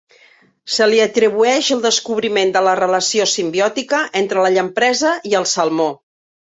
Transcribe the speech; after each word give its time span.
Se 0.75 0.87
li 0.91 1.01
atribueix 1.03 1.69
el 1.75 1.83
descobriment 1.83 2.55
de 2.57 2.65
la 2.71 2.73
relació 2.81 3.29
simbiòtica 3.37 4.01
entre 4.25 4.49
la 4.49 4.53
llampresa 4.59 5.17
i 5.33 5.41
el 5.45 5.51
salmó. 5.59 5.93